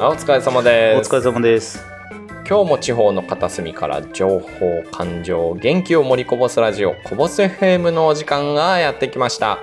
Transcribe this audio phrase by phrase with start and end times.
[0.00, 1.80] あお疲れ様ですお疲れ様です。
[2.48, 9.58] 今日も地方の片隅から情報感情元気を盛りこぼすラジオこぼす FM のお時間がやってきました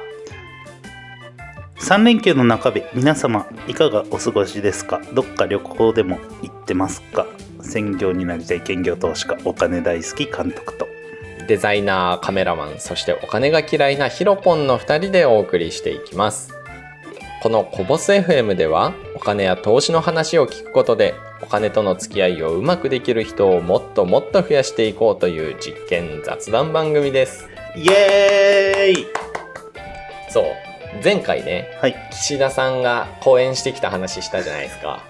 [1.80, 5.02] 3連休の中日、皆様いかがお過ごしですか？
[5.14, 7.26] どっか旅行でも行ってますか？
[7.62, 10.88] 専業になりたい兼業投資家、お金大好き監督と。
[11.48, 16.54] デザイナーカメラマンそしてお金が嫌いなヒロポンの2人でお送りしていきます。
[17.42, 21.14] このコボス FM ではお金や投資の話を聞くことで
[21.44, 27.48] お金との付き合いをうまくできる人をもっともっと増やしていこうという実験雑談番組です。
[27.76, 29.08] イエーイ！
[30.32, 30.46] そう。
[31.04, 35.04] 前回ねはい、岸田さんが講演してきた話したじゃないですか。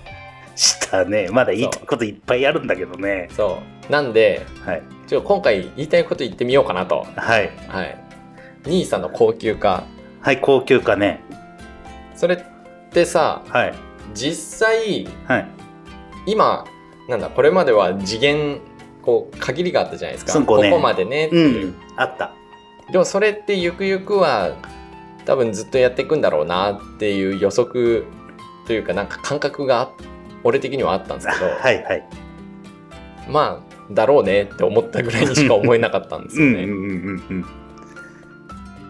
[0.58, 1.30] したね。
[1.32, 3.30] まだ言いたいこといっぱいあるんだけどね。
[3.32, 3.92] そう。
[3.92, 4.82] なんではい。
[5.08, 7.52] ちょ今回言いたいこと言ってみようかなとはい。
[7.68, 7.98] はい
[8.66, 9.84] 兄さんの高級化
[10.22, 11.22] はい、高級化ね。
[12.16, 13.74] それってさはい。
[14.14, 15.48] 実際はい。
[16.26, 16.66] 今
[17.08, 18.60] なんだこれまでは次元
[19.04, 22.34] こう限りがあったじゃないですかねここまでねってういう、ん、あった。
[22.92, 24.56] でもそれってゆくゆくは
[25.26, 28.06] 多分ずっとやっていくんだろうなっていう予測
[28.66, 29.92] というかなんか感覚が
[30.44, 32.08] 俺的にはあったんですけど、はいはい。
[33.30, 36.64] まあだろうねって思ったぐらいにしか思えなかったんですよね。
[36.64, 37.46] うんうんうんうんうん。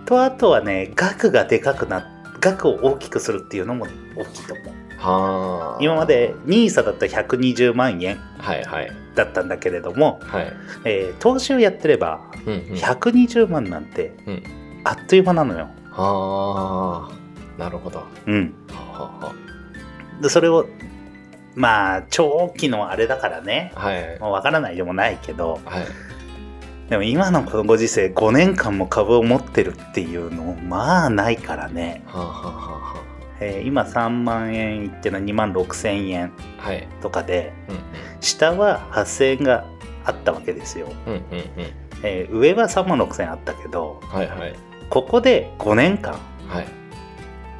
[0.05, 2.07] と、あとはね、額がでかくな
[2.39, 4.75] 額を大きくするっていうのも大きいと思う。
[4.97, 10.53] はあ今まで NISA だったら120万円はいはいだったんだけれども、はい。
[10.85, 14.43] えー投資をやってればうんうん、120万なんてうん
[14.83, 15.67] あっという間なのよ。
[15.91, 17.99] はあなるほど。
[17.99, 19.33] はうん、あは
[20.21, 20.67] でそれを
[21.55, 25.85] まあ長期のあれだからねあはいもう分からないでもないけどはい。
[26.89, 33.03] でも今のこのご時世5年間も株を持ってるっていうのまあないからね、はあはあは
[33.39, 36.67] えー今3万円いってのは2万6千円あはあ。
[36.69, 36.87] はい。
[37.01, 37.77] とかでうん
[38.21, 39.65] 下は8,000円が
[40.05, 41.23] あったわけですよ、うんうんうん
[42.03, 44.09] えー上は3万6千円あったけどうん。
[44.09, 44.53] はいはい
[44.89, 46.19] ここで5年間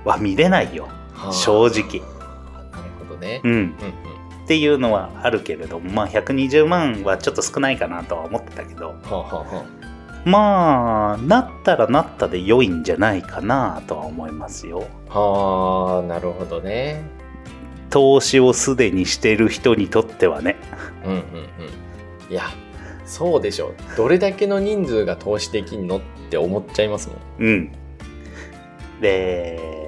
[0.03, 2.01] は見れないよはあ正直。
[3.25, 3.41] ね。
[3.43, 3.69] うんうんうん。
[4.45, 9.65] っていうのはあるけれどもまあ120万はちょっと少ないかなとは思ってたけどはあはあは
[10.23, 15.19] まあなったらなったで良いんじゃないかなとは思いますよあ。
[15.19, 17.03] はあなるほどね。
[17.89, 20.57] 投資をすでにしてる人にとってはね
[21.03, 22.31] うんうんうん。
[22.31, 22.43] いや
[23.05, 23.73] そうでしょ。
[23.97, 27.17] どれだけの人数が投資できんのって思っちゃいますもん。
[27.39, 27.71] うん
[29.01, 29.84] で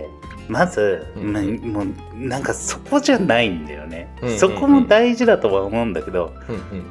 [0.47, 1.33] まず、うん。
[1.33, 1.41] ま
[1.81, 4.39] もうなんかそこじゃないんだよね、うんうんうん。
[4.39, 6.85] そこも大事だとは思うんだけどうんうん。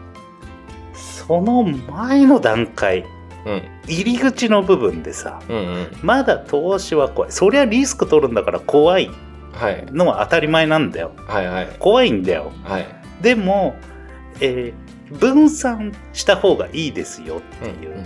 [0.95, 3.05] その前の段階
[3.45, 3.63] うん。
[3.87, 5.87] 入り口の部分でさうんうん。
[6.03, 7.33] まだ投資は怖い。
[7.33, 9.11] そりゃリスク取るんだから怖い
[9.53, 9.87] はい。
[9.91, 11.13] のは当たり前なんだよ。
[11.27, 11.69] はいはい。
[11.79, 12.53] 怖いんだよ。
[12.65, 12.87] はい。
[13.23, 13.77] でも、
[14.41, 18.05] えー分散した方がいいですよっていう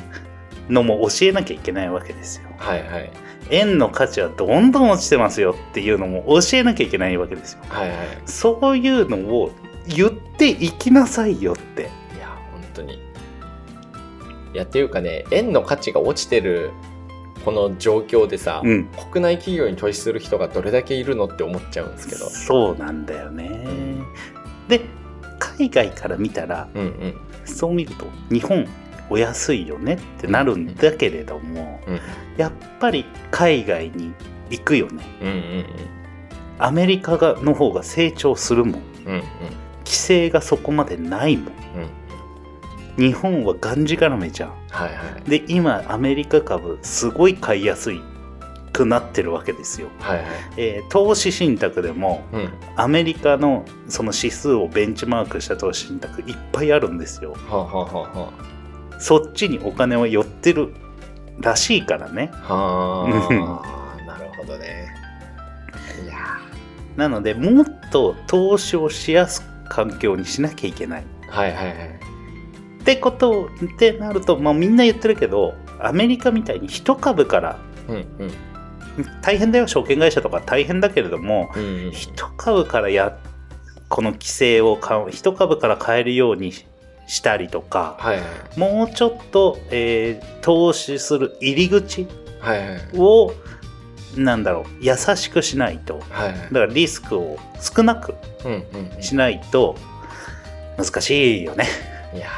[0.69, 2.51] のも教えなきゃいけないわけですよ。
[2.59, 3.11] はいはい
[3.51, 7.99] 円の価値はどんどん落ちてますよっていうのも教えなきゃいけないわけですよはいはい。
[8.27, 9.51] そういうのを
[9.87, 11.85] 言っていきなさいよってい
[12.19, 12.95] や本当に。
[12.95, 12.99] い
[14.55, 16.71] やっていうかね円の価値が落ちてる
[17.45, 22.29] この状況でさ、うん国内企業に投資する人がどれだけいるのって思っちゃうんですけど。
[22.29, 24.05] そうなんだよね、ん
[24.69, 24.83] で
[25.39, 28.67] 海外から見たらうんうんそう見ると日本
[29.11, 32.01] お安いよねってなるんだけれども、うん。
[32.37, 34.15] やっぱり海外に
[34.51, 35.05] 行くよね。
[35.21, 35.65] うんうん
[36.63, 38.83] アメリカがの方が成長するもん。
[39.07, 39.23] うんうん。
[39.85, 41.47] 規制がそこまでないもん。
[41.47, 41.53] うん。
[41.83, 42.01] うん
[42.97, 44.51] 日本はがんじがらめじゃん。
[44.69, 45.31] はいはい。
[45.31, 48.01] で今アメリカ株すごい買いやすい
[48.73, 50.27] くなってるわけですよ、はいはい。
[50.59, 52.51] えー投資信託でもうん。
[52.77, 57.33] アメリカのその指数をベンチマークした投資信託いっぱいあるんですよ。
[57.33, 58.33] はあ、はあはあは
[59.01, 60.75] そっちにお金は寄ってる
[61.41, 62.31] らしいからね。
[62.49, 63.63] あ、は
[64.05, 64.89] あなるほどね。
[66.05, 66.15] いや
[66.97, 71.05] なのでもっと投資をしやすく環境にしなきゃいけない。
[71.29, 71.75] はいはいはい。
[72.81, 77.59] ってことってなると、まあ、みんな言ってるけどアメリカみたいに一株から
[77.89, 78.33] うんうん。
[79.23, 81.91] 大変だよ証券会社とか大変だけれどもうんうん。
[81.93, 83.17] 一株からや
[83.89, 86.53] この規制をか一株から買えるように
[87.11, 88.59] したりとかはいはい。
[88.59, 92.07] もうちょっと、えー投資する入り口
[92.39, 92.81] はいはい。
[92.97, 93.35] を
[94.17, 96.01] なんだろう優しくしないと。
[96.09, 96.35] はいはい。
[96.35, 98.15] だからリスクを少なく
[98.45, 99.03] うんうんうん。
[99.03, 99.77] しないと
[100.79, 101.67] 難しいよね。
[102.15, 102.29] いや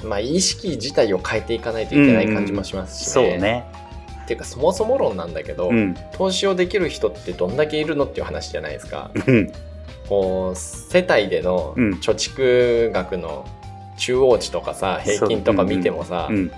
[0.00, 0.08] ー。
[0.08, 3.12] まあ意識自体を変えていかないといけない感じもしますしね。
[3.12, 3.66] そうね。
[4.24, 5.94] っていうかそもそも論なんだけど、うん。
[6.12, 9.10] 投資をできる人ってどんだけいるのっていう話じゃないですか。
[9.26, 9.52] うん。
[10.08, 11.90] こう世帯でのうん。
[11.94, 13.46] 貯蓄額の
[14.02, 16.50] 中央値とかさ平均とか見てもさ、うん。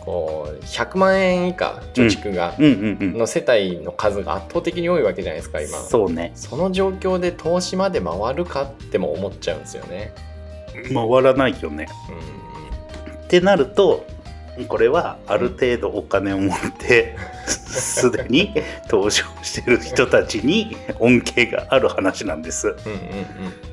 [0.00, 5.78] こう100万円以下貯蓄が、の世帯の数が圧倒的に多いわけじゃないですか今。
[5.78, 6.32] そうね。
[6.34, 10.12] その状況で投資まで回るかっても思っちゃうんですよね。
[10.92, 11.86] 回らないよね。
[12.10, 13.14] うん。
[13.14, 14.04] ってなると
[14.68, 17.16] これはある程度お金を持って
[17.46, 18.52] すでに
[18.88, 22.68] 投資をしてる人たちに恩恵がある話なんです。
[22.68, 22.78] うんうん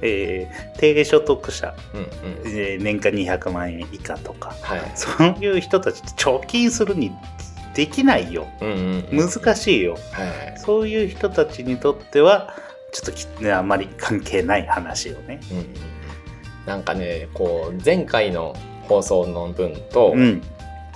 [0.02, 2.06] えー低所得者、うんうん。
[2.06, 4.92] うんえー年間200万円以下とかはい。
[4.96, 7.12] そういう人たちって貯金するに
[7.76, 8.48] できないよ。
[8.62, 9.30] うんうんうん。
[9.30, 9.94] 難しいよ。
[9.94, 10.58] はい。
[10.58, 12.54] そういう人たちにとっては
[12.94, 15.42] ちょっとき、ね、あんまり関係ない話よね。
[15.52, 15.66] うん。
[16.66, 20.42] なんかねこう前回の放送の分とうん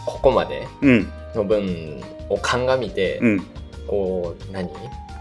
[0.05, 1.11] ここまでうん。
[1.35, 3.45] の分を鑑みて、うん。
[3.87, 4.69] こう何？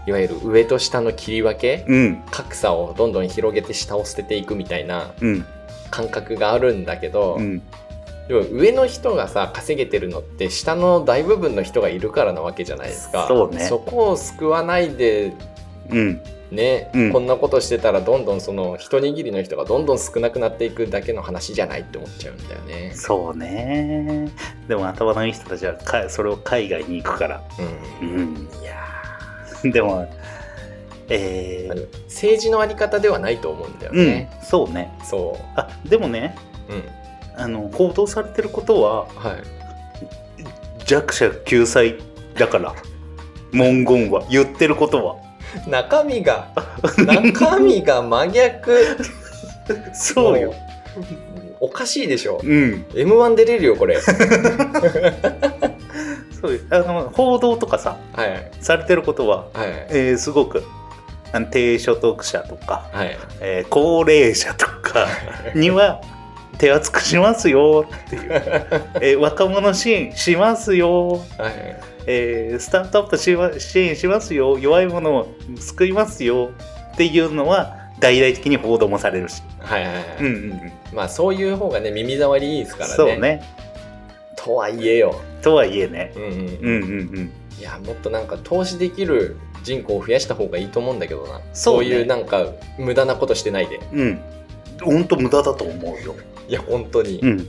[0.05, 1.85] いわゆる上と下の切り分け？
[1.87, 2.23] うん。
[2.31, 5.45] 格差をどんどん広げて下を捨てていくみたいなうん。
[5.91, 7.61] 感覚があるんだけど、うん。
[8.27, 13.25] でも上の人がさ稼げてるのって下の大部分の人がいるからなわけじゃないですか。
[13.27, 13.69] そうね。
[13.69, 15.33] こを救わないで
[15.89, 16.21] うん
[16.53, 17.11] ね、うん。
[17.11, 22.91] こんなことしてたらどんどんその一握りの人がどんどん少なくなっていくだけの話じゃないって思っちゃうんだよね。
[22.95, 24.29] そうね。
[24.67, 27.43] でも頭のいい人たちはかそれを海外に行くから。
[28.01, 28.33] う、うん。
[28.33, 30.07] んいやでも
[31.09, 31.71] えー。
[31.71, 34.05] あのー政治のあり方ではないと思うんだようん。
[34.05, 34.31] ね。
[34.43, 34.91] そうね。
[35.03, 36.35] そあでもね
[36.69, 36.83] う、うん。
[37.35, 41.95] あの報道されてることははい、弱者救済
[42.35, 42.73] だから。
[43.51, 44.23] 文言は。
[44.29, 45.15] 言ってることは
[45.67, 46.47] 中身が
[47.05, 48.97] 中身が真逆。
[49.93, 50.53] そうよ。
[51.59, 52.41] おかしいでしょ。
[52.43, 52.85] うん。
[52.95, 53.97] m 1出れるよこれ。
[56.41, 56.59] そうよ。
[56.71, 58.51] あの報道とかさはい。
[58.59, 59.87] されてることは、はい。
[59.89, 60.63] えーすごく
[61.51, 63.17] 低所得者とか、はい。
[63.39, 65.07] えー高齢者とか
[65.55, 66.01] には
[66.57, 68.23] 手厚くしますよっていう、
[69.01, 75.27] えー若者支援しますよ、はいえースタートアップしま支援しますよ弱い者を
[75.57, 76.51] 救いますよ
[76.93, 80.71] っていうのは大々的に報道もされるし、はいはいはい、うんうんうん。
[80.93, 82.95] まあそういう方がね耳障りいいですからね。
[82.95, 83.43] そうね。
[84.35, 86.11] とはいえよ、とはいえね。
[86.15, 86.33] うんうんうん。
[86.33, 86.35] う
[87.21, 91.39] んいやもっとなんか投資できる人口を増やした方がいいと思うんだけどな。
[91.53, 91.87] そうね。
[91.87, 92.47] いうなんか
[92.77, 93.79] 無駄なことしてないで。
[93.93, 93.99] うん。
[94.01, 94.19] うん
[94.81, 96.15] ほんと無駄だと思うよ。
[96.49, 97.37] いや本当に、うん。
[97.37, 97.43] も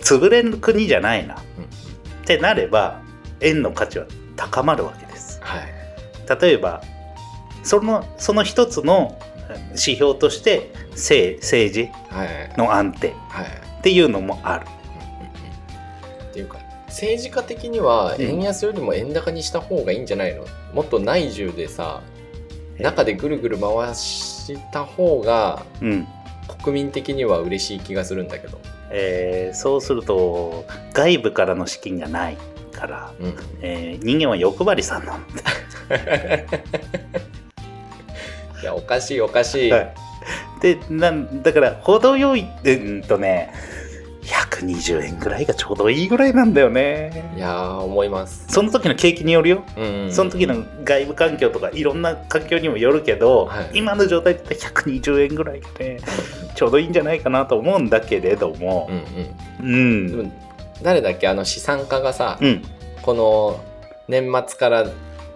[0.00, 1.36] 潰れる国じゃないな
[2.34, 3.00] っうんてなれば
[3.40, 5.40] 円の価値は高まるわけです。
[5.42, 6.40] はい。
[6.40, 6.82] 例えば
[7.62, 9.18] そのその一つの
[9.70, 12.54] 指標として政政治はい。
[12.58, 13.46] の安定はい。
[13.78, 14.66] っていうのもある。
[14.66, 16.30] うんうんうん。
[16.30, 18.22] っていうか政治家的にはうん。
[18.22, 22.02] 円安よりも円高にした方がいいんじゃないの、もっと内需でさ
[22.78, 26.08] 中でぐるぐる回した方がうん。
[26.62, 32.38] 国民的には嬉しい気がするんだけど、えーそうすると外部からの資金がない
[32.72, 35.42] から、うん、えー人間は欲張りさんなんで
[38.62, 39.94] いやおかしいおかしい、はい。
[40.60, 43.52] でなんだから程よいうんとね
[44.26, 47.32] 120円ぐらいがちょうどいいぐらいなんだよね。
[47.36, 49.64] いやー思います、その時の景気によるよ。
[49.76, 50.12] うん。
[50.12, 53.70] その時の外部環境とかいろんな環境にもよるけど、はい。
[53.74, 56.00] 今の状態だったら120円ぐらいで
[56.54, 58.90] ちょうどいいんじゃないかなと思うんだけれども。
[59.60, 60.20] うんうん。
[60.20, 60.32] うん。
[60.82, 61.28] 誰だっけ？
[61.28, 62.62] あの資産家がさ、うん。
[63.02, 63.64] この
[64.08, 64.86] 年末から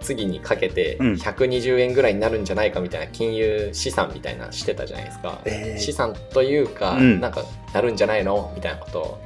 [0.01, 1.13] 次にかけてうん。
[1.13, 7.21] 120円ぐらいになるんじゃないかみたいな金融資産みたいなしてたじゃないですか、えー資産というか、うん。
[7.21, 7.43] なんか
[7.73, 9.21] なるんじゃないのみたいなことを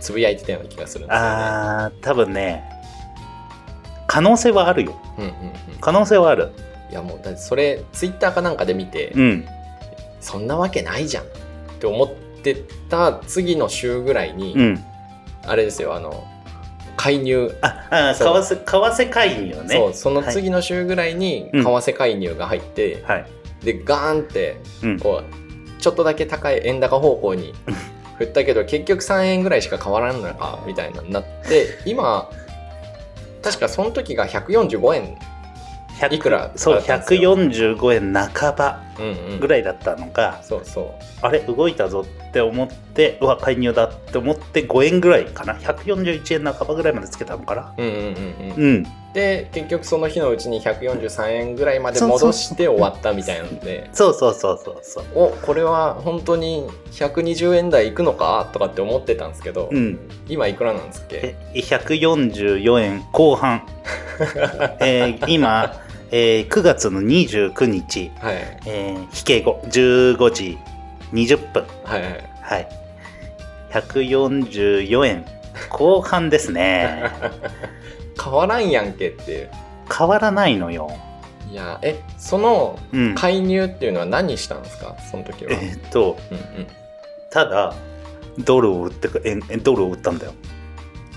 [0.00, 1.26] つぶやいてたような気がするんですよね。
[1.28, 2.62] あー多分ね
[4.06, 5.00] 可能性はあるよ。
[5.18, 5.32] うんうんうん、
[5.80, 6.50] 可能性はある。
[6.90, 9.46] いやもうだってそれツイッターかなんかで見て、うん。
[10.20, 11.26] そんなわけないじゃんっ
[11.80, 12.54] て思って
[12.88, 14.84] た次の週ぐらいに、うん。
[15.46, 16.26] あれですよあの
[17.04, 17.54] 介入。
[17.60, 19.68] ああ為替為替介入ね。
[19.68, 21.62] そうその次の週ぐらいにうん。
[21.62, 23.26] 為替介入が入って、はい。
[23.62, 24.98] でガーンってうん。
[24.98, 27.52] こうちょっとだけ高い円高方向に
[28.18, 32.30] 振ったけど結局3円ぐらいしか変わらんのかみたいなになって今
[33.42, 35.33] 確かその時が145円、100
[36.10, 37.36] いくらそうだったんですよ。
[37.36, 45.54] 145円半ばうんうん、ぐらいだったのが、そうそあれ動いたぞって思ってうわ介入だって思って5円ぐらいかな。
[45.54, 47.74] 141円半ばぐらいまでつけたのかな。
[47.76, 48.64] ううんうんうんうん。
[48.64, 48.86] うん。
[49.14, 53.88] で結局その日のうちに143円ぐらいまで戻して終わったみたいなので。
[53.92, 55.04] そうそうそうそうそう。
[55.14, 59.98] おこれは本当に120円台いくのかとかって思ってたんですけど、うん。
[60.28, 61.36] 今いくらなんですっけ？
[61.54, 63.66] え144円後半、
[64.80, 65.83] えー今、
[66.16, 68.36] えー9月の29日、はい。
[68.66, 70.58] えー、引け後15時
[71.12, 71.64] 20分。
[71.82, 72.02] はい。
[72.02, 72.24] はい。
[72.40, 72.68] はい
[73.72, 75.24] 144円。
[75.70, 77.10] 後半ですね。
[78.22, 79.50] 変わらんやんけっていう。
[79.92, 80.88] 変わらないのよ。
[81.50, 83.14] いやえそのうん。
[83.16, 84.94] 介入っていうのは何したんですか？
[85.10, 86.66] その時は、えーっとうんうん。
[87.30, 87.74] ただ
[88.38, 89.08] ドルを売って
[89.58, 90.32] ドルを売ったんだよ。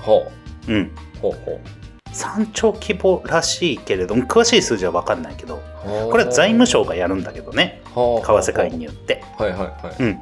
[0.02, 0.26] ほ
[0.68, 0.74] う。
[0.74, 0.92] うん。
[1.22, 1.60] ほうほ
[2.18, 6.10] 3兆規模らしいけれども詳しい数字は分かんないけどう。
[6.12, 9.24] これは財務省がやるんだけどね為替介入って。
[9.38, 10.04] はいはいはい。
[10.04, 10.20] うん。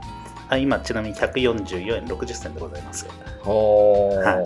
[0.50, 3.08] あ今ちなみに144円60銭でございます
[3.46, 4.44] は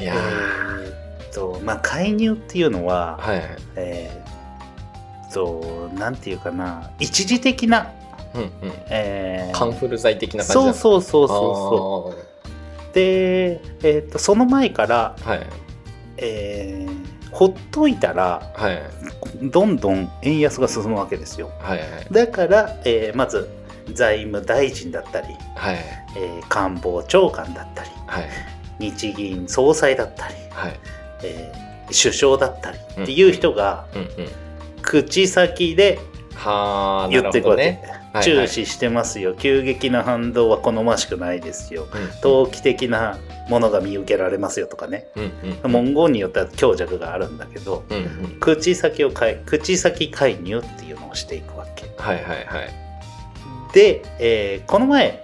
[0.00, 0.04] い。
[0.04, 3.48] やえーっとまあ介入っていうのは、ーはいはい。
[3.76, 7.92] えーっとなんていうかな一時的な、
[8.34, 8.50] うんうん。
[8.88, 12.12] えーカンフル剤的な感じそううそうそうそう。
[12.12, 12.28] そう
[12.98, 15.46] で、えーっとその前から、うはい。
[16.18, 16.98] えー
[17.30, 18.82] ほっといたらはい。
[19.42, 21.50] どんどん円安が進むわけですよ。
[21.60, 21.78] はい。
[21.78, 23.48] はいだから、えーまず
[23.94, 25.76] 財務大臣だったり、はい。
[26.16, 28.28] えー官房長官だったりはい。
[28.80, 30.80] 日銀総裁だったり、はい。
[31.22, 34.08] えー首相だったりっていう人がうんうん。
[34.82, 35.98] 口先で
[37.10, 37.80] 言っていくわけ、はい
[38.22, 39.34] 注視してますよ。
[39.34, 41.82] 急激な反動は好ましくないですよ。
[41.82, 45.06] うん投機的なものが見受けられますよとかね。
[45.16, 45.32] うん
[45.64, 45.72] うん。
[45.72, 48.00] 文言によっては強弱があるんだけどうんう
[48.36, 48.40] ん。
[48.40, 51.90] 口先をかい口先介入っていうのをしていくわけ。
[51.96, 52.70] はいはいはい。
[53.72, 55.22] で、えーこの前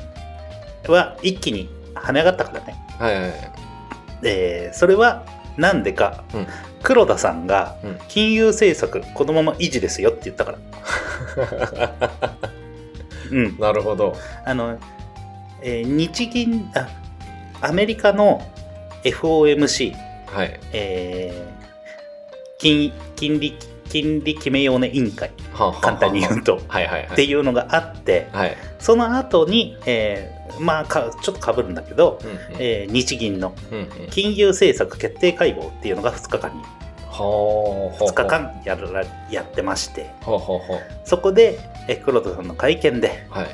[0.88, 3.32] は一気に跳ね上がったからね、はいはいはい。
[4.24, 5.24] えーそれは
[5.56, 6.46] なんでか、うん。
[6.82, 7.98] 黒田さんがうん。
[8.08, 10.58] 金融政策このまま維持ですよって言ったから、
[13.30, 14.16] うん、なるほど。
[14.44, 14.78] あの、
[15.62, 16.88] えー日銀あ
[17.60, 18.42] アメリカの
[19.04, 19.92] FOMC、
[20.26, 20.60] はい。
[20.72, 21.54] えー
[22.58, 23.54] 金金利
[23.88, 25.30] 金利決めようね委員会。
[25.52, 26.60] はあはあ簡単に言うと。
[26.68, 27.08] はいはいはい。
[27.12, 28.56] っていうのがあってはい。
[28.78, 32.36] その後に、えーまあかちょっとかぶるんだけど、うんうん。
[32.58, 33.54] えー日銀の
[34.10, 36.83] 金融政策決定会合っていうのが2日間にはあ
[37.22, 40.10] 2日間やらやってまして。
[41.04, 43.46] そこでえー黒田さんの会見ではい。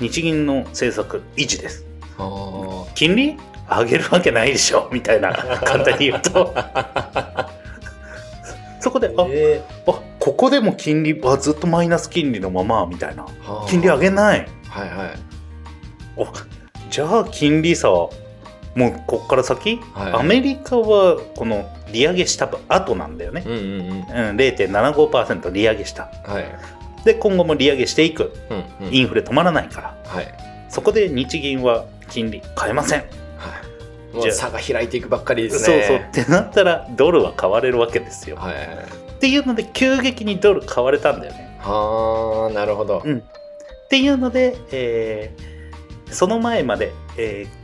[0.00, 1.84] 日銀の政策維持です。
[2.16, 3.36] は金利
[3.68, 6.52] 上げるわけないでしょみたいな簡単に言うと。
[6.54, 7.50] あ
[8.80, 13.24] そこであえあここでも金利はずっとマイナス金利のままみたいな。
[13.24, 13.68] ーはあ。
[13.68, 14.46] 金利上げない。
[14.68, 15.10] はいはい。
[16.16, 16.26] お
[16.90, 17.88] じゃあ金利差
[18.78, 20.12] もうこっから先、はい。
[20.12, 24.30] アメリカはこの利上げした後なんだよね、うんうんうん。
[24.30, 26.04] うん、0.75%利上げした。
[26.24, 27.04] はい。
[27.04, 28.32] で今後も利上げしていく。
[28.50, 28.94] うんうん。
[28.94, 29.98] インフレ止まらないから。
[30.06, 30.28] はい。
[30.68, 33.00] そこで日銀は金利変えません。
[33.00, 33.06] は
[34.14, 34.22] い。
[34.22, 35.84] じゃ差が開いていくばっかりですそうね。
[35.84, 35.96] そう。
[35.96, 38.36] ってなったらドルは買われるわけですよ。
[38.36, 38.54] はい。
[38.54, 41.58] っていうので急激にドル買われたんだよね。
[41.60, 43.02] はあ、なるほど。
[43.04, 43.18] うん。
[43.18, 45.58] っていうので、えー
[46.10, 47.57] その前まで、えー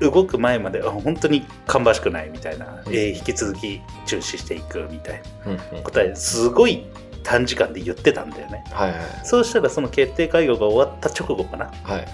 [0.00, 6.84] 動く前まであ本当に芳しくないみたいな、うんえー引き続き中止していくみたいなうんうん答えすごい
[7.22, 8.64] 短時間で言ってたんだよね。
[8.70, 12.06] はいはいそうしたらその決定会合が終わった直後かなはい。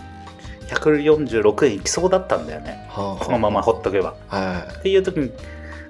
[0.69, 4.15] 146円いきそうだったんだよねはあこのままほっとけば。
[4.29, 5.31] はっていう時に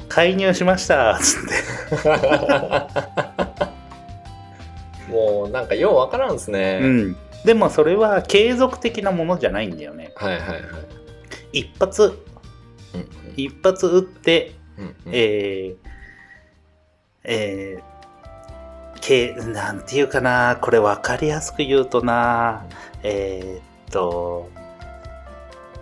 [0.09, 1.55] 介入しましたっつって。
[5.09, 5.13] い。
[5.13, 6.81] もうなんかようわからんですね。
[6.83, 10.13] うん、でもそれは継続的なものじゃないんだよね。
[10.17, 10.61] はいはいはい。
[11.53, 12.19] 一発。
[12.95, 13.01] うん。
[13.01, 14.95] うん一発撃って、うんうん。
[15.07, 15.77] えー
[17.25, 17.93] えー
[19.01, 22.65] けなんていうかなこれ分かりやすく言うとな
[23.03, 24.49] えーっと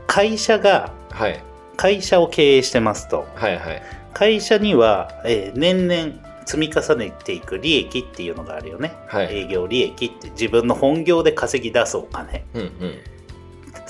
[0.06, 1.42] 会社がはい。
[1.76, 3.26] 会社を経営してますと。
[3.34, 3.82] はいはい。
[4.14, 9.42] 会社には、えー年々積み重ねていく利益っていうのがあるよね、はい。
[9.42, 12.44] 営業利益って自分の本業で稼ぎ出すお金。
[12.54, 12.94] うんうん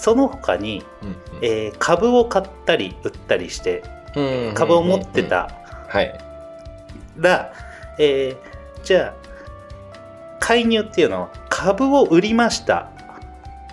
[0.01, 3.83] その他に、うんえー株を買ったり売ったりして
[4.17, 5.51] うんうん株を持ってた
[5.89, 6.19] はい。
[7.19, 7.53] ら、
[7.99, 8.37] えー
[8.83, 9.15] じゃあ
[10.41, 12.89] 介入っていうのは株を売りました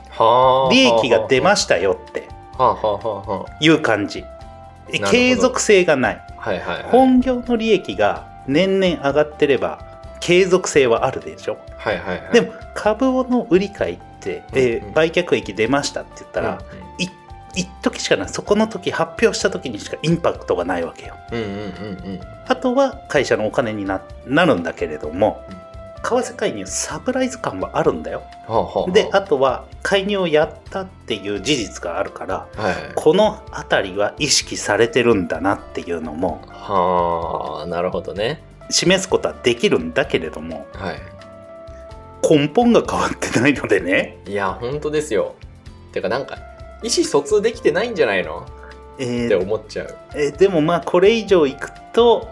[0.10, 0.74] はあ。
[0.74, 2.28] 利益が出まししたよって
[3.62, 4.26] いう感じ
[5.10, 6.42] 継続性がないあ。
[6.42, 6.92] はいはいはい。
[6.92, 9.80] 本業の利益が年々上がってれば
[10.20, 12.34] 継続性はあるでしょはいはいはい。
[12.34, 16.62] でも株の売り買いえー売却益出ましたって言ったら、
[16.98, 17.08] い
[17.56, 22.22] 一時しかないそこの時発表した時にしかインパクトがないわけようんうんうんうんうん。
[22.48, 25.44] あとは会社のお金にななるんだけれども
[26.04, 28.92] 為替介入サプライズ感はあるんだよはあはあはあ。
[28.92, 32.76] であとは介入をやったっていう事実があるからはい。
[32.96, 38.44] この辺りは意識されてるんだなっていうのもはあ、なるほどね。
[38.70, 41.17] 示すことはできるんだけれどもはい。
[42.22, 45.36] 根本が変わってないのでね、いや、本当ですよ。
[45.91, 46.38] てかなんか、
[46.84, 48.46] 意思疎通できてないんじゃないの？
[48.96, 49.96] ってえー思っちゃう。
[50.15, 52.28] えーでもまあこれ以上いくと、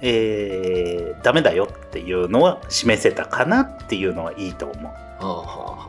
[0.00, 4.84] えーダメだよっていうのは示せたかなっていうのはいいと思う。
[4.84, 5.70] はあはあ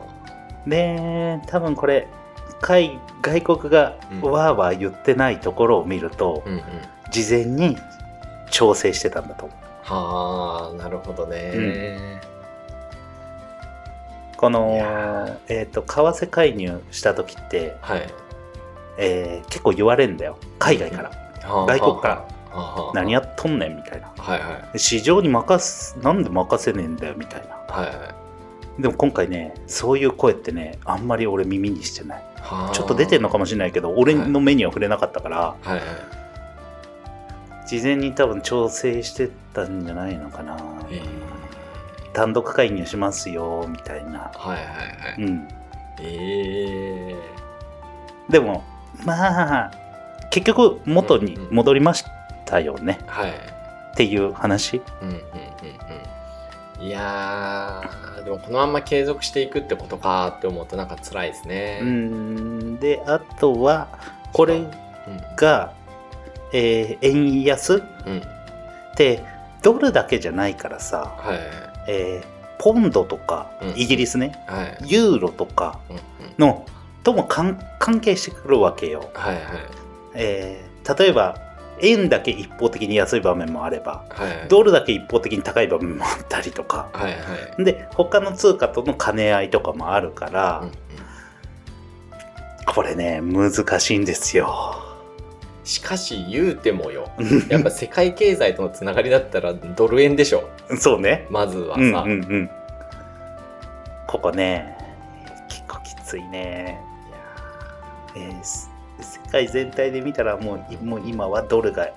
[0.66, 2.08] で多分これ
[2.60, 6.48] 海外国がうんわーわー言ってないところを見ると、あ。
[6.48, 6.62] うんうん。
[7.10, 7.76] 事前に
[8.50, 9.58] 調整してたんだと思う。
[9.82, 12.20] はあ、なるほどね。
[14.38, 18.06] いこのや、えっ、と、為替介入した時って、はい。
[18.98, 20.38] えー結構言われるんだよ。
[20.58, 21.10] 海外から。
[21.48, 22.28] はあ外国から。
[22.94, 24.12] 何やっとんねんみたいな。
[24.16, 24.78] はいはい。
[24.78, 27.74] 市場に任す、なんで任せねえんだよみたいな。
[27.74, 28.14] はいは
[28.78, 28.82] い。
[28.82, 32.24] でも今回ね、そういう声ってね、あんまり俺耳にしてない。
[32.40, 35.80] はあちょっと出てんのかもしれないけど、俺の目には触れなかったから、はいはい。
[37.68, 40.56] 事前に多分調整してたんじゃないのかな。
[40.90, 41.27] えー
[42.18, 44.32] 単独介入しますよ、みたいな。
[44.34, 44.64] はいはいは
[45.16, 45.22] い。
[45.22, 45.48] うん。
[46.00, 47.14] え
[48.28, 48.64] でも、
[49.04, 49.70] まあ、
[50.32, 52.04] 結局元に戻りまし
[52.44, 53.30] たよね、ー、はい。
[53.30, 53.34] っ
[53.94, 54.82] ていう話。
[55.00, 55.20] うんうんうん
[56.80, 56.86] うん。
[56.88, 61.78] いやー、でもこのまま継続していくってことかって思うとなんか辛いですね。
[61.82, 61.84] う。
[61.84, 62.80] ん。
[62.80, 63.86] で、あとは、
[64.32, 64.70] これうん。
[65.36, 65.72] が、
[66.52, 67.78] えー円安う
[68.10, 68.18] ん。
[68.18, 69.22] って、
[69.62, 71.67] ドルだけじゃないからさ、はい。
[71.88, 74.78] えーポンドとかうん、イギリスね、はい。
[74.90, 76.02] ユーロとかうんうん。
[76.38, 76.66] の、
[77.04, 79.08] とも関関係してくるわけよ。
[79.14, 79.44] はいはい。
[80.14, 81.36] えー例えば、
[81.80, 84.48] 円だけ一方的に安い場面もあれば、はい。
[84.48, 87.18] ドルだけ一方的に高い場面もあったりとか、はいは
[87.58, 87.64] い。
[87.64, 90.72] で、他の通貨との兼ね合いとかもあるから、うんうん
[92.74, 94.87] これね、難しいんですよ。
[95.68, 97.10] しかし言うてもよ。
[97.50, 100.48] やっぱ世界経済とのつながりだったらドル円でしょ。
[100.78, 101.26] そうね。
[101.28, 101.82] まずはさ。
[101.82, 102.50] うんうんうん。
[104.06, 104.78] ここね、
[105.46, 106.80] 結構きついね。
[108.16, 111.90] えーす世界全体で見たらもういもう今はドルが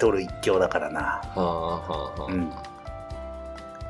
[0.00, 1.00] ドル一強だからな。
[1.00, 1.84] はあは
[2.18, 2.32] あはあ。
[2.32, 2.42] うん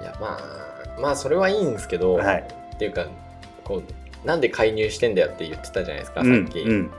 [0.03, 2.47] いやまあまあそれはいいんですけど、はい。
[2.75, 3.07] っていうか
[3.65, 6.91] こうなんで介入してんだよって言ってたじゃないですかさうんっき、うん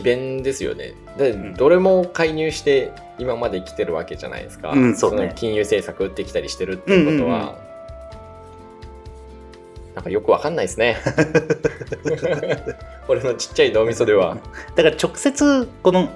[0.00, 0.94] 詭弁ですよね。
[1.16, 1.54] で、ん。
[1.54, 5.28] どれも介入して今まで来てるわけじゃないですか、うんそうね。
[5.28, 7.68] の金融政策打ってきたりしてるっていうことは、うんうん
[9.98, 10.96] なんかよくわかんないですね。
[13.08, 14.36] 俺のちっちゃい脳みそでは。
[14.76, 16.08] だから直接この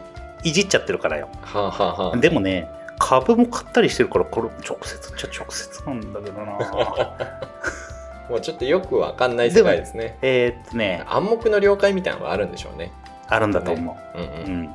[0.45, 1.29] いじっちゃってるからよ。
[1.41, 6.53] はあ、はあはあ、でもね、株も買ったりしてるから、これ直接っちゃ直接なんだけどな。
[8.31, 10.17] もうちょっとよくわかんない世界ですね。
[10.23, 12.93] えーっとね、暗黙の了解みたいなのがあるんでしょうね
[13.35, 14.21] あるんだと思う、う。
[14.21, 14.63] んううん。
[14.65, 14.75] ん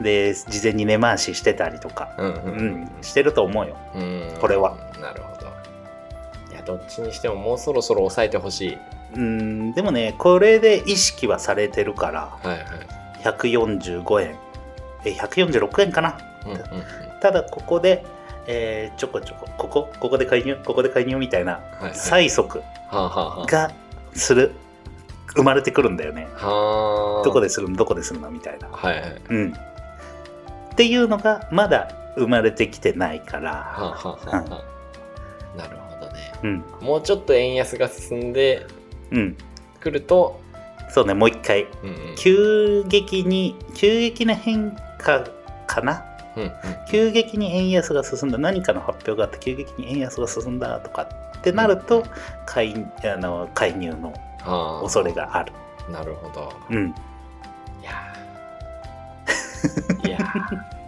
[0.00, 2.66] で事前に根回ししてたりとか、うんううん。
[2.84, 3.76] ん、してると思うよ。
[3.94, 4.38] うん。
[4.40, 4.76] これは。
[5.00, 5.46] なるほど。
[6.52, 8.78] いやどっちにしてももうそろそろ抑えてほしい。
[9.16, 9.72] うん。
[9.74, 12.58] でもねこれで意識はされてるからはいはい。
[13.22, 14.36] 145円。
[15.04, 16.18] え146円かな。
[16.46, 16.64] うんうんうん。
[17.20, 18.04] ただここで、
[18.46, 21.92] えーちょこちょこここここで介入ここで介入みたいなはいはい。
[21.92, 23.70] 催促はあはあはが
[24.14, 24.52] する
[25.34, 26.28] 生まれてくるんだよね。
[26.40, 27.24] あはあ。
[27.24, 27.76] どこでするの？
[27.76, 28.30] どこでするの？
[28.30, 28.68] みたいな。
[28.68, 29.52] はいはいうん。
[29.52, 33.52] っていうのがまだ生まれてきてないから。
[33.52, 34.64] はあはあはあは
[35.54, 35.56] あ。
[35.56, 36.32] なるほどね。
[36.42, 36.64] うん。
[36.80, 38.66] もうちょっと円安が進んで
[39.12, 39.36] うん。
[39.80, 40.40] くると、
[40.90, 41.62] そうねもう一回。
[41.62, 42.14] うんうん。
[42.16, 45.24] 急激に急激な変化
[45.66, 46.04] かな？
[46.36, 46.52] うんうん。
[46.90, 48.38] 急激に円安が進んだ。
[48.38, 51.02] 何かの発表があって急激に円安が進んだとか
[51.38, 52.04] ってなると
[52.46, 55.52] 介あの介入のはあ恐れがある。
[55.90, 56.52] なるほど。
[56.70, 56.92] うん、い
[57.84, 60.08] やー。
[60.08, 60.80] いやー。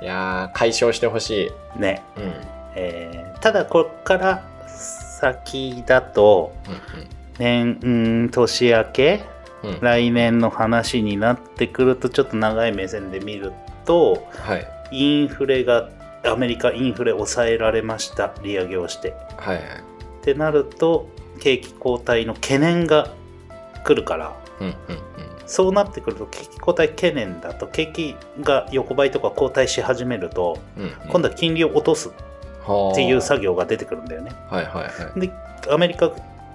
[0.02, 1.80] いやー解消してほしい。
[1.80, 2.22] ね、うん。
[2.24, 2.32] うん
[2.74, 6.52] えーただこっから先だと
[7.38, 7.88] 年う
[8.24, 9.24] ん年明け
[9.62, 9.80] うんうん。
[9.80, 13.52] 来年の話になってくるとちょっと長い目線で見る
[13.84, 14.66] とはい。
[14.90, 15.88] インフレが
[16.24, 18.32] アメリカインフレ抑えられました。
[18.42, 19.14] 利上げをして。
[19.36, 19.64] はいはい。
[19.64, 19.64] っ
[20.22, 23.12] てなると景気後退の懸念が
[23.84, 24.74] 来るからうんうん
[25.46, 30.90] そうなってくると景気後退懸念だと景気が横ばいとか後退し始めるとうんうん。
[31.08, 32.12] 今度は金利を落とすっ
[32.92, 34.32] っていう作業が出てくるんだよね。
[34.50, 35.20] はいはいはい。
[35.20, 35.32] で
[35.70, 36.10] アメリカ、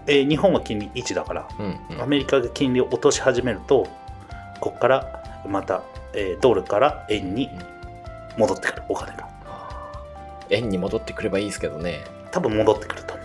[0.07, 2.01] えー日本は金利1だからうんうん。
[2.01, 3.87] アメリカが金利を落とし始めると
[4.59, 7.49] ここからまた、えードルから円に
[8.37, 8.83] 戻ってくる。
[8.89, 9.29] お金が。
[10.49, 12.03] 円に戻ってくればいいですけどね。
[12.31, 13.20] 多分戻ってくると思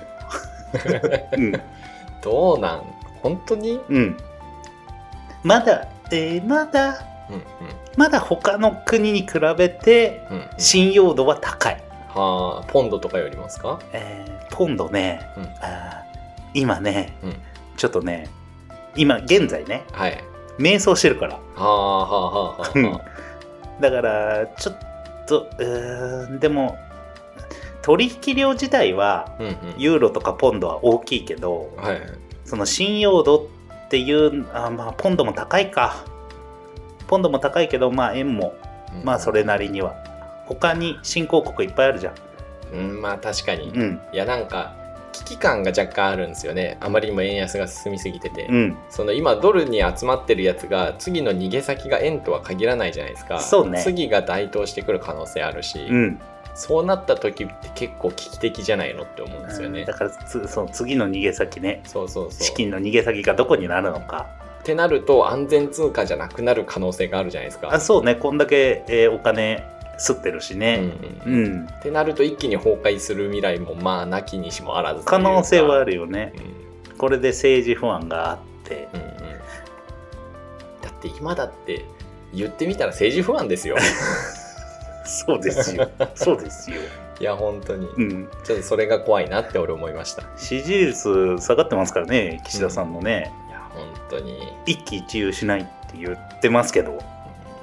[0.76, 1.30] う。
[1.32, 1.52] うん。
[2.22, 2.82] どうなん？
[3.22, 3.80] 本当に？
[3.88, 4.16] うん、
[5.42, 7.42] まだ、えーまだうん
[7.96, 10.48] まだ他の国に比べてうんうんうん。
[10.58, 11.82] 信用度は高い。
[12.08, 13.80] はあポンドとかよりますか？
[13.92, 15.44] えーポンドね、うん。
[15.60, 16.06] あー
[16.54, 17.36] 今ね、うん。
[17.76, 18.28] ちょっとね
[18.96, 20.22] 今現在ねはい。
[20.58, 21.34] 迷走してるから。
[21.34, 22.72] はあはあはあはあ。
[22.74, 23.00] うん。
[23.80, 24.78] だからちょっ
[25.26, 26.78] とうーんでも
[27.86, 29.56] 取引量自体はうんうん。
[29.78, 32.00] ユーロとかポンドは大きいけどはい。
[32.44, 33.48] その信用度
[33.86, 36.04] っていうあまあポンドも高いか。
[37.06, 38.54] ポンドも高いけどまあ円も
[38.92, 39.94] うんまあそれなりには。
[40.46, 42.14] 他に新興国いっぱいあるじゃん。
[42.74, 43.68] うんまあ確かに。
[43.68, 44.00] うん。
[44.12, 44.74] いやなんか
[45.12, 46.78] 危機感が若干あるんですよね。
[46.80, 48.76] あまりにも円安が進みすぎてて、うん。
[48.90, 53.38] その今ドルに集まってるやつが次の逃げ先が円とは限らないじゃないですか。
[53.38, 53.80] そうね。
[53.80, 56.20] 次が台頭してくる可能性あるし、うん
[56.56, 61.82] そうなった時って結構危機的じゃないのって思うんですよね、だからつその次の逃げ先ね。
[61.84, 62.42] そうそうそう。
[62.42, 64.26] 資金の逃げ先がどこになるのか。
[64.60, 67.74] ってなると安全通貨じゃなくなる可能性があるじゃないですか。
[67.74, 68.14] あそうね。
[68.14, 70.92] こんだけ、えーお金吸ってるしうんね
[71.26, 71.34] うん。
[71.34, 76.32] うん、ってなると一気に崩壊する未来もまあなきにしもあらず可能性はあるよね。
[76.90, 76.96] うん。
[76.96, 78.88] これで政治不安があって。
[78.94, 79.06] うんうん。
[80.80, 81.84] だって今だって
[82.32, 83.76] 言ってみたら政治不安ですよ
[85.06, 85.88] そうですよ。
[86.14, 86.76] そうですよ、
[87.20, 87.86] いや本当に。
[87.86, 90.22] うん、ちょっとそれが怖いなって俺思いました。
[90.22, 94.38] い支持率下がってますからね岸田さんのね、や本当に。
[94.66, 96.98] 一喜一憂しないって言ってますけど。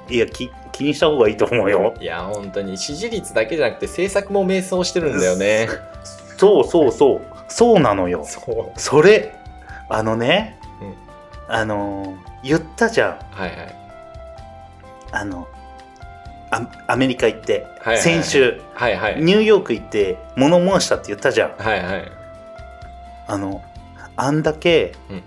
[0.08, 1.94] いやき気にした方がいいと思うよ。
[2.00, 2.76] いや本当に。
[2.76, 5.68] 支持率だけじゃなくて政策も迷走してるんだよね。
[6.36, 7.20] そうそうそう。
[7.48, 8.24] そうなのよ。
[8.26, 8.78] そう。
[8.78, 9.34] それ
[9.88, 11.54] あのね、うん。
[11.54, 13.18] あの言ったじゃん。
[13.30, 13.76] はいはい。
[15.12, 15.48] あの
[16.54, 17.98] アアメリカ行って、はいはい。
[17.98, 19.20] 先週はいはい。
[19.20, 21.50] ニューヨーク行って物申したって言ったじゃん。
[21.56, 22.12] はいはい。
[23.26, 23.62] あの
[24.16, 25.22] あんだけうん。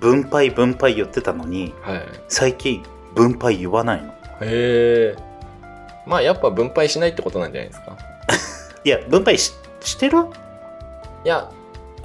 [0.00, 2.02] 分配分配言ってたのにはい。
[2.28, 2.82] 最近
[3.14, 4.08] 分配言わないの。
[4.08, 5.16] へえ。
[6.06, 7.96] まあやっぱ分配しないってことなんじゃないですか？
[8.84, 10.18] いや分配ししてる？
[11.24, 11.50] いや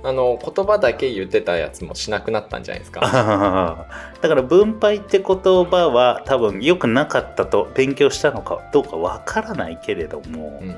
[0.05, 3.01] あの言葉だけ言ってたやつもしなくなったんじゃないですか。
[4.21, 10.61] だから分配って言葉は多分良くなかったと勉強したのかどうかわからないけれども。
[10.61, 10.75] うん。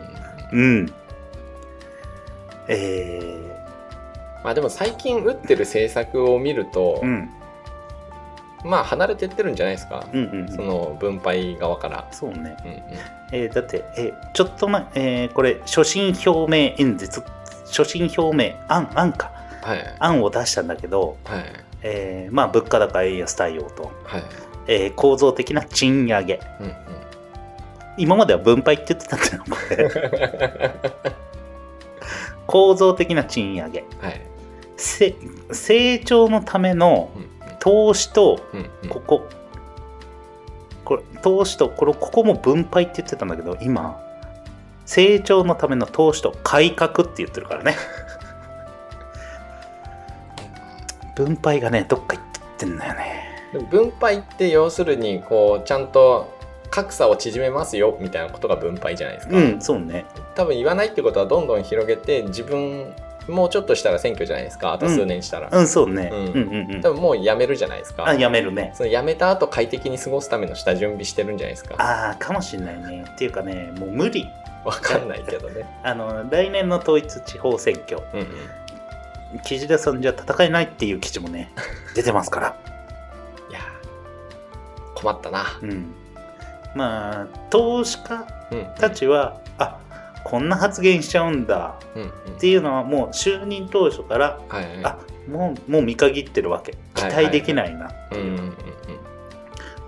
[0.53, 0.93] うん、
[2.69, 3.21] え
[4.45, 7.29] まあでも最近打ってる政策を見るとー、うん。
[8.63, 12.07] まあ離れてってるんじゃないですか、うんうんその分配側から。
[12.11, 12.81] そうね、うんうん。
[13.33, 17.21] えーだって、えーちょっと前、えーこれ所信表明演説
[17.69, 19.31] 所信表明案案か。
[19.61, 19.95] はい。
[19.99, 21.43] 案を出したんだけど、はい。
[21.83, 24.23] えーまあ物価高円安対応と、はい。
[24.67, 26.39] えー構造的な賃上げ。
[26.59, 26.73] うんうん。
[27.97, 30.71] 今までは分配って言ってたんだよこれ
[32.45, 33.83] 構造的な賃上げ。
[33.99, 34.21] はい。
[34.77, 35.15] せ
[35.51, 37.27] 成長のためのうん
[37.59, 38.89] 投資とうんうん。
[38.89, 39.27] ここ。
[41.21, 43.99] 投資とこれここも分配って言ってたんだけど今
[44.87, 47.75] 成長のための投資と改革って言ってるからね。
[51.15, 52.25] 分配がねどっか行っ
[52.57, 53.23] てんだよね。
[53.69, 56.33] 分配って要するにこうちゃんと
[56.69, 60.05] 格差を縮めますよみたいなことが分配じゃないですか、うんそうね。
[60.35, 62.93] 多分言わないってことはどんどん広げて自分
[63.27, 64.71] もうちょっとしたら選挙じゃないですか。
[64.71, 65.67] あと数年したら、うん。
[65.67, 66.19] そうね、うん。
[66.19, 66.81] うんうんうん。
[66.81, 68.05] 多分もう辞めるじゃないですか。
[68.05, 68.71] あやめるね。
[68.73, 71.75] その辞めた後快適に過ごすための下準備してるんじゃないですか。
[71.77, 73.03] ああかもしんないね。
[73.09, 74.29] っていうかねもう無理
[74.67, 75.65] わかんないけどね。
[75.83, 78.01] あの来年の統一地方選挙。
[78.13, 78.27] うんうん。
[79.43, 81.51] 岸田さんじゃ戦えないっていう記事もね
[81.95, 82.55] 出てますから。
[83.49, 85.45] いやー困ったな。
[85.61, 85.93] うん。
[86.75, 89.77] まあ投資家うんたちはあ
[90.23, 91.75] こんな発言しちゃうんだ。
[91.95, 92.09] うんうん。
[92.09, 94.85] っていうのはもう就任当初からはいはい。
[94.85, 94.97] あ
[95.29, 96.73] もうもう見限ってるわけ。
[96.93, 98.57] 期待できないな、うんうんうん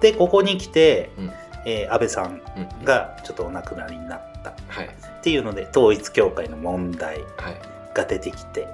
[0.02, 1.32] でここに来て、うん。
[1.66, 2.86] えー安倍さんうんうん。
[2.86, 4.22] がちょっとお亡くなりになっ
[4.56, 4.74] た。
[4.74, 4.88] はい。
[4.88, 4.90] っ
[5.22, 7.62] ていうので統一教会の問題はい。
[7.94, 8.66] が出てきてう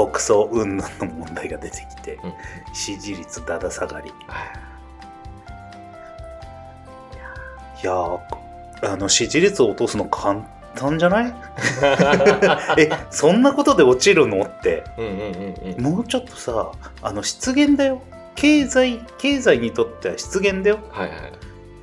[0.00, 0.06] ん。
[0.06, 2.32] 国葬云々の問題が出てきてうん。
[2.74, 4.10] 支持率だだ下がり。
[4.26, 4.44] は
[7.82, 7.86] い。
[7.86, 8.18] やー
[8.92, 10.40] あの支持率を落とすの簡
[10.74, 11.34] 単じゃない？
[12.78, 14.42] えそんなことで落ちるの？
[14.42, 14.84] って。
[14.96, 15.14] うんうんう
[15.72, 15.94] んうん。
[15.96, 16.70] もうちょっとさ
[17.02, 18.02] あの失言だよ。
[18.36, 20.78] 経済経済にとっては失言だよ。
[20.90, 21.32] はいはい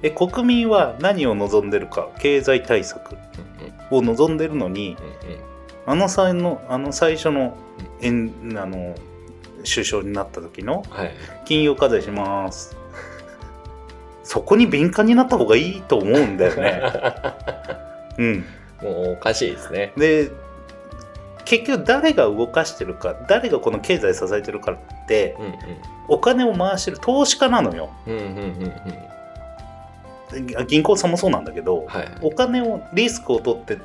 [0.06, 3.18] え国民は何を望んでるか経済対策
[3.90, 4.96] を望んでるのに
[5.88, 7.58] あの際のあの最初の
[8.02, 8.94] えんあの
[9.64, 11.16] 首相になった時のはい。
[11.46, 12.78] 金融課税します。
[14.24, 16.82] そこに敏感になった方がいいと思うんだよね。
[18.20, 18.46] うん。
[18.84, 19.92] もうおかしいですね。
[19.98, 20.30] で
[21.46, 25.54] 結局誰が動かしてるか誰がこの経済支えてるかってうんうん。
[26.10, 27.90] お金を回してる投資家なのよ。
[28.06, 28.32] うんうんうんう
[28.68, 29.15] ん
[30.68, 32.18] 銀行さんもそうなんだけど、はい。
[32.22, 33.78] お金をリスクを取って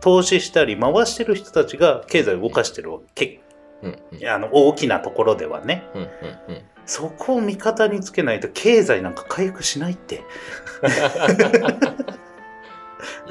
[0.00, 3.40] 投資したり回してる人たちが経済を動かしてるわけ。
[3.82, 4.28] うんうん。
[4.28, 5.84] あの大きなところではね。
[5.94, 6.62] うんうんうん。
[6.84, 10.16] そこを味方につけないと経済なんか回復しないって。
[10.16, 10.18] い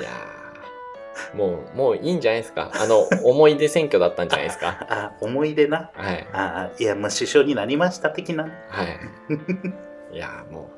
[0.02, 0.38] やー。
[1.36, 2.72] もうもういいんじゃないですか。
[2.74, 4.86] あの思い出選挙だったんじゃないですか。
[4.90, 5.92] あ思い出な。
[5.94, 6.28] はい。
[6.32, 8.44] あいやもう首相になりました的な。
[8.70, 10.16] はい。
[10.16, 10.77] いやーもう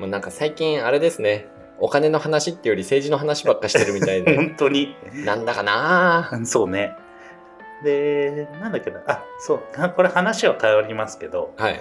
[0.00, 1.46] もうなんか最近あれですね。
[1.78, 4.34] お金の話っていうより政治の話ばっかしてるみたいで。
[4.36, 4.96] 本当に。
[5.24, 6.30] なんだかな。
[6.32, 6.96] ーそうね。
[7.84, 9.02] でなんだっけな。
[9.06, 9.60] あそう。
[9.94, 11.54] これ話は変わりますけど。
[11.56, 11.80] はい。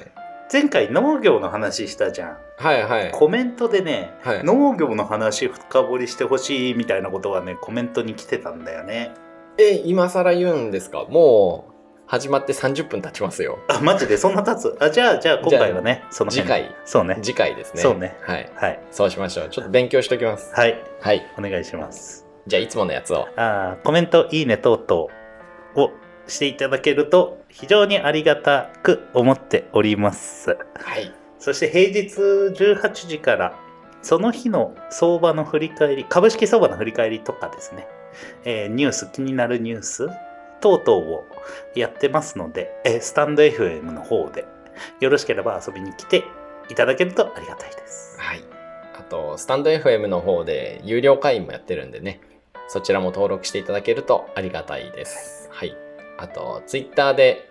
[0.52, 2.38] 前回農業の話したじゃん。
[2.58, 3.12] はいはい。
[3.12, 4.44] コメントでねはい。
[4.44, 9.12] 農業の話深掘りしてほしいみたいなことがねコメントに来てたんだよね。
[9.58, 11.06] え今更言うんですか？
[11.10, 11.74] もう
[12.10, 13.60] 始まって30分経ちますよ。
[13.68, 14.18] あマジで？
[14.18, 14.76] そんな経つ？
[14.80, 16.48] あじゃあじゃあ今回はねその辺。
[16.48, 16.76] 次回。
[16.84, 17.20] そうね。
[17.22, 17.84] 次回ですね。
[17.84, 18.18] そうね。
[18.24, 18.52] はい。
[18.56, 18.80] はい。
[18.90, 19.50] そうしましょう。
[19.50, 20.52] ちょっと勉強しときます。
[20.56, 20.84] はい。
[21.02, 21.24] はい。
[21.38, 22.26] お願いします。
[22.48, 23.28] じゃあいつものやつを。
[23.36, 25.04] あーコメントいいね等々
[25.86, 25.92] を
[26.28, 30.58] していただけると非常にありがたく思っております。
[30.74, 31.14] はい。
[31.38, 32.20] そして平日
[32.60, 33.56] 18時から
[34.02, 37.88] その日の相場の振り返り株式相場の振り返りとかですね、
[38.46, 40.10] えーニュース気になるニュース
[40.62, 41.26] 等々を
[41.76, 44.46] やってますので、えースタンド FM の方で
[45.00, 46.24] よろしければ遊びに来て
[46.70, 48.44] いただけるとありがたいですはい。
[48.98, 52.22] あと、スタンド FM の方で有料会員もやってるんでね、
[52.68, 55.50] そちらも登録していただけるとありがたいです。
[55.52, 55.76] はい。
[56.18, 57.50] あと、Twitter で、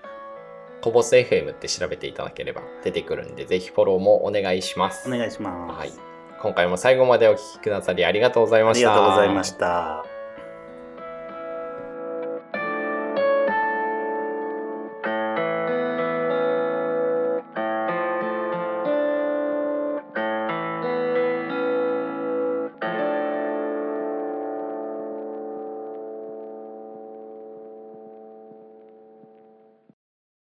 [0.80, 5.08] コボス FM って調べていただければ出てくるんで、ぜひフォローもお願いします。
[5.08, 5.92] お願いします、はい。
[6.40, 8.88] 今回も最後までお聞きくださりありがとうございあました。
[8.90, 10.07] りがとうございました